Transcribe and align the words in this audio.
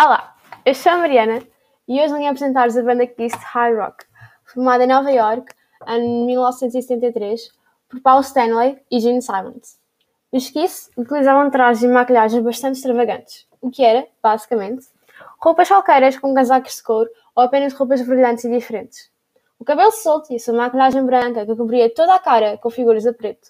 Olá, 0.00 0.32
eu 0.64 0.76
sou 0.76 0.92
a 0.92 0.98
Mariana 0.98 1.42
e 1.88 2.00
hoje 2.00 2.14
vim 2.14 2.28
apresentar-vos 2.28 2.76
a 2.76 2.82
banda 2.84 3.04
Kiss 3.04 3.36
High 3.36 3.74
Rock, 3.74 4.04
formada 4.44 4.84
em 4.84 4.86
Nova 4.86 5.10
York 5.10 5.52
em 5.88 6.24
1973 6.24 7.50
por 7.88 8.00
Paul 8.00 8.20
Stanley 8.20 8.80
e 8.88 9.00
Gene 9.00 9.20
Simons. 9.20 9.76
Os 10.30 10.50
Kiss 10.50 10.88
utilizavam 10.96 11.50
trajes 11.50 11.82
e 11.82 11.88
maquilhagens 11.88 12.44
bastante 12.44 12.76
extravagantes, 12.76 13.48
o 13.60 13.72
que 13.72 13.84
era, 13.84 14.06
basicamente, 14.22 14.86
roupas 15.40 15.66
falqueiras 15.66 16.16
com 16.16 16.32
casacos 16.32 16.76
de 16.76 16.82
couro 16.84 17.10
ou 17.34 17.42
apenas 17.42 17.72
roupas 17.72 18.00
brilhantes 18.00 18.44
e 18.44 18.50
diferentes. 18.50 19.10
O 19.58 19.64
cabelo 19.64 19.90
solto 19.90 20.32
e 20.32 20.36
a 20.36 20.38
sua 20.38 20.54
maquilhagem 20.54 21.04
branca 21.04 21.44
que 21.44 21.56
cobria 21.56 21.92
toda 21.92 22.14
a 22.14 22.20
cara 22.20 22.56
com 22.56 22.70
figuras 22.70 23.04
a 23.04 23.12
preto. 23.12 23.48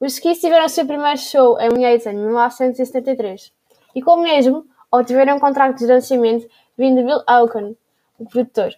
Os 0.00 0.18
Kiss 0.18 0.40
tiveram 0.40 0.66
o 0.66 0.68
seu 0.68 0.84
primeiro 0.84 1.18
show 1.18 1.56
em 1.60 1.68
Manhattan 1.68 2.14
em 2.14 2.16
1973 2.16 3.52
e 3.94 4.02
com 4.02 4.14
o 4.14 4.22
mesmo 4.24 4.66
obtiveram 4.90 5.36
um 5.36 5.40
contrato 5.40 5.78
de 5.78 5.86
lançamento 5.86 6.48
vindo 6.76 6.96
de 6.96 7.04
Bill 7.04 7.22
Oaken, 7.28 7.76
o 8.18 8.28
produtor. 8.28 8.72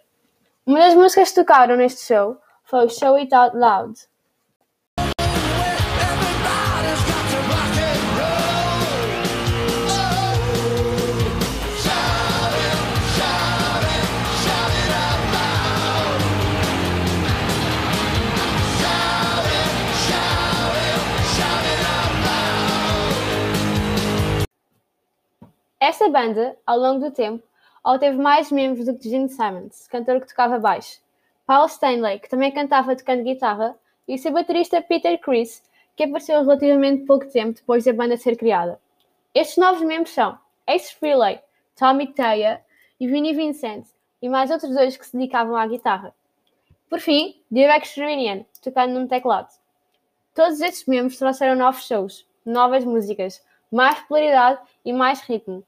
Uma 0.67 0.79
das 0.81 0.95
músicas 0.95 1.31
que 1.31 1.37
tocaram 1.37 1.77
neste 1.77 2.03
show 2.03 2.39
foi 2.65 2.89
Show 2.89 3.17
It 3.17 3.35
Out 3.35 3.57
Loud. 3.57 3.99
Esta 25.89 26.07
banda, 26.11 26.55
ao 26.67 26.79
longo 26.79 27.01
do 27.01 27.11
tempo, 27.11 27.43
obteve 27.83 28.19
mais 28.19 28.53
membros 28.53 28.85
do 28.85 28.95
que 28.95 29.09
Gene 29.09 29.31
Simons, 29.31 29.89
cantor 29.89 30.21
que 30.21 30.29
tocava 30.29 30.59
baixo, 30.59 31.01
Paul 31.47 31.65
Stanley, 31.65 32.19
que 32.19 32.29
também 32.29 32.53
cantava 32.53 32.95
tocando 32.95 33.25
guitarra, 33.25 33.75
e 34.07 34.15
o 34.15 34.19
seu 34.19 34.31
baterista 34.31 34.83
Peter 34.83 35.19
Criss, 35.19 35.63
que 35.97 36.03
apareceu 36.03 36.41
relativamente 36.41 37.07
pouco 37.07 37.25
tempo 37.31 37.59
depois 37.59 37.87
da 37.87 37.95
banda 37.95 38.19
ser 38.19 38.37
criada. 38.37 38.79
Estes 39.35 39.57
novos 39.57 39.81
membros 39.81 40.13
são 40.13 40.39
Ace 40.67 40.95
Frehley, 40.95 41.41
Tommy 41.75 42.13
Taya 42.13 42.63
e 43.01 43.09
Vinnie 43.09 43.33
Vincent, 43.33 43.87
e 44.21 44.29
mais 44.29 44.51
outros 44.51 44.75
dois 44.75 44.95
que 44.95 45.07
se 45.07 45.17
dedicavam 45.17 45.57
à 45.57 45.67
guitarra. 45.67 46.15
Por 46.91 47.01
fim, 47.01 47.41
Direct 47.51 47.89
Shrinian, 47.89 48.45
tocando 48.63 48.93
num 48.93 49.09
teclado. 49.09 49.49
Todos 50.35 50.61
estes 50.61 50.85
membros 50.85 51.17
trouxeram 51.17 51.57
novos 51.57 51.87
shows, 51.87 52.27
novas 52.45 52.85
músicas, 52.85 53.43
mais 53.73 53.99
popularidade 54.01 54.61
e 54.85 54.93
mais 54.93 55.23
ritmo, 55.23 55.65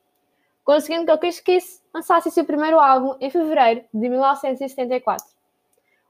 conseguindo 0.71 1.19
que 1.19 1.29
o 1.29 1.43
Kiss 1.43 1.83
lançasse 1.93 2.31
seu 2.31 2.45
primeiro 2.45 2.79
álbum 2.79 3.17
em 3.21 3.29
fevereiro 3.29 3.85
de 3.93 4.09
1974. 4.09 5.27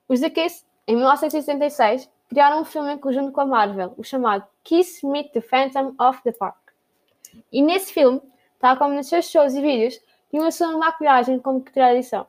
Os 0.06 0.20
The 0.20 0.28
Kiss, 0.28 0.66
em 0.86 0.96
1976, 0.96 2.10
criaram 2.28 2.60
um 2.60 2.64
filme 2.66 2.92
em 2.92 2.98
conjunto 2.98 3.32
com 3.32 3.40
a 3.40 3.46
Marvel, 3.46 3.94
o 3.96 4.04
chamado 4.04 4.46
Kiss 4.62 5.06
Meet 5.06 5.32
the 5.32 5.40
Phantom 5.40 5.94
of 5.98 6.22
the 6.22 6.32
Park. 6.32 6.58
E 7.50 7.62
nesse 7.62 7.90
filme, 7.90 8.20
tal 8.58 8.76
como 8.76 8.92
nos 8.92 9.08
seus 9.08 9.30
shows 9.30 9.54
e 9.54 9.62
vídeos, 9.62 9.98
tinha 10.30 10.46
a 10.46 10.50
sua 10.50 10.76
maquilhagem 10.76 11.38
como 11.38 11.62
tradição. 11.62 12.26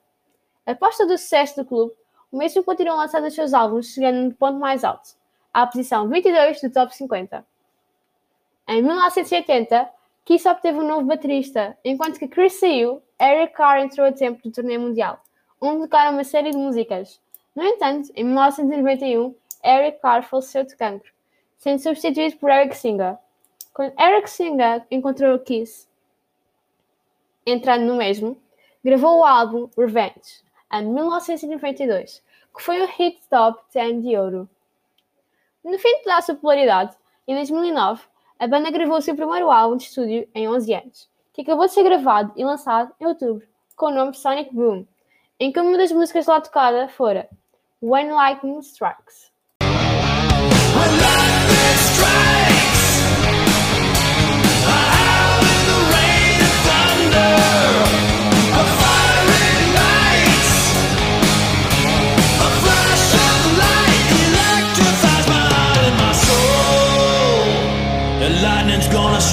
Após 0.65 0.95
todo 0.95 1.13
o 1.13 1.17
sucesso 1.17 1.57
do 1.57 1.65
clube, 1.65 1.93
o 2.31 2.37
mesmo 2.37 2.63
continuou 2.63 2.95
lançando 2.95 3.27
os 3.27 3.35
seus 3.35 3.53
álbuns, 3.53 3.87
chegando 3.87 4.23
no 4.23 4.33
ponto 4.33 4.57
mais 4.57 4.85
alto, 4.85 5.09
à 5.53 5.67
posição 5.67 6.07
22 6.07 6.61
do 6.61 6.71
top 6.71 6.95
50. 6.95 7.45
Em 8.69 8.81
1980, 8.81 9.89
Kiss 10.23 10.47
obteve 10.47 10.79
um 10.79 10.87
novo 10.87 11.05
baterista, 11.05 11.77
enquanto 11.83 12.19
que 12.19 12.27
Chris 12.27 12.53
saiu, 12.53 13.01
Eric 13.19 13.53
Carr 13.53 13.79
entrou 13.79 14.07
a 14.07 14.11
tempo 14.11 14.41
do 14.43 14.51
torneio 14.51 14.79
mundial, 14.79 15.21
onde 15.59 15.81
tocaram 15.81 16.13
uma 16.13 16.23
série 16.23 16.51
de 16.51 16.57
músicas. 16.57 17.19
No 17.55 17.63
entanto, 17.63 18.11
em 18.15 18.23
1991, 18.23 19.35
Eric 19.63 19.99
Carr 19.99 20.23
faleceu 20.23 20.63
de 20.63 20.75
cancro, 20.75 21.11
sendo 21.57 21.79
substituído 21.79 22.37
por 22.37 22.49
Eric 22.49 22.77
Singer. 22.77 23.17
Quando 23.73 23.93
Eric 23.99 24.29
Singer 24.29 24.85
encontrou 24.91 25.39
Kiss, 25.39 25.87
entrando 27.45 27.85
no 27.85 27.95
mesmo, 27.95 28.37
gravou 28.83 29.19
o 29.19 29.25
álbum 29.25 29.69
Revenge, 29.77 30.43
em 30.71 30.85
1992, 30.85 32.23
que 32.55 32.61
foi 32.61 32.81
o 32.81 32.87
hit 32.87 33.19
top 33.27 33.61
10 33.73 34.03
de 34.03 34.17
ouro. 34.17 34.49
No 35.63 35.77
fim 35.79 36.03
da 36.05 36.21
sua 36.21 36.35
popularidade, 36.35 36.95
em 37.27 37.35
2009, 37.35 38.01
a 38.41 38.47
banda 38.47 38.71
gravou 38.71 38.97
o 38.97 39.01
seu 39.03 39.15
primeiro 39.15 39.51
álbum 39.51 39.77
de 39.77 39.83
estúdio 39.83 40.27
em 40.33 40.49
11 40.49 40.73
anos, 40.73 41.07
que 41.31 41.43
acabou 41.43 41.67
de 41.67 41.73
ser 41.73 41.83
gravado 41.83 42.33
e 42.35 42.43
lançado 42.43 42.91
em 42.99 43.05
outubro, 43.05 43.45
com 43.75 43.85
o 43.85 43.91
nome 43.91 44.15
Sonic 44.15 44.51
Boom, 44.51 44.83
em 45.39 45.51
que 45.51 45.59
uma 45.59 45.77
das 45.77 45.91
músicas 45.91 46.25
lá 46.25 46.41
tocada 46.41 46.87
fora 46.87 47.29
When 47.83 48.09
Lightning 48.09 48.57
Strikes. 48.61 49.31
When 49.61 49.69
lightning 51.03 51.75
strikes, 51.75 52.10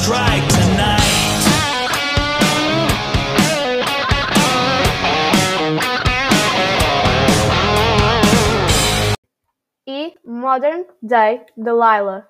strike 0.09 0.49
tonight. 0.49 1.05
E 9.87 10.15
Modern 10.25 10.85
Day 11.05 11.45
Delilah. 11.59 12.25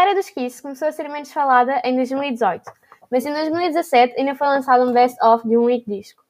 Carreira 0.00 0.14
dos 0.14 0.30
Kiss 0.30 0.62
começou 0.62 0.88
a 0.88 0.92
ser 0.92 1.08
menos 1.10 1.30
falada 1.30 1.78
em 1.84 1.94
2018, 1.94 2.62
mas 3.10 3.26
em 3.26 3.34
2017 3.34 4.18
ainda 4.18 4.34
foi 4.34 4.46
lançado 4.46 4.88
um 4.88 4.94
best-of 4.94 5.46
de 5.46 5.58
um 5.58 5.64
único 5.64 5.90
disco. 5.90 6.24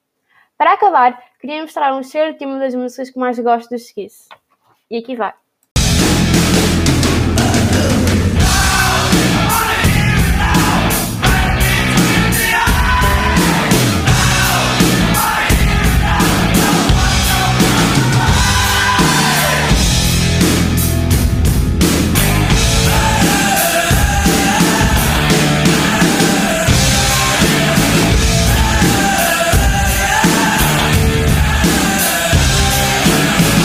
Para 0.58 0.72
acabar, 0.72 1.22
queria 1.40 1.62
mostrar 1.62 1.94
um 1.94 2.02
cheiro 2.02 2.36
de 2.36 2.44
uma 2.44 2.58
das 2.58 2.74
músicas 2.74 3.10
que 3.10 3.18
mais 3.18 3.38
gosto 3.38 3.70
dos 3.70 3.92
Kiss. 3.92 4.28
E 4.90 4.98
aqui 4.98 5.14
vai. 5.14 5.32